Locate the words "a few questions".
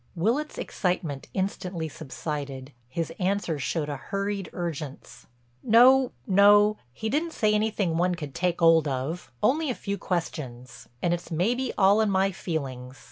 9.69-10.89